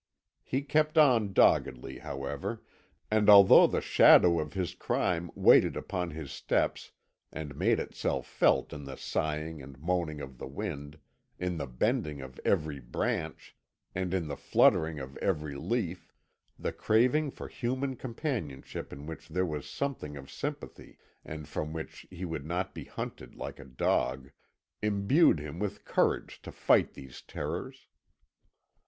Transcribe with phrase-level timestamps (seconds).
[0.41, 2.63] He kept on doggedly, however,
[3.11, 6.91] and although the shadow of his crime waited upon his steps,
[7.31, 10.97] and made itself felt in the sighing and moaning of the wind,
[11.37, 13.55] in the bending of every branch,
[13.93, 16.11] and in the fluttering of every leaf,
[16.57, 22.07] the craving for human companionship in which there was something of sympathy, and from which
[22.09, 24.31] he would not be hunted like a dog,
[24.81, 27.85] imbued him with courage to fight these terrors.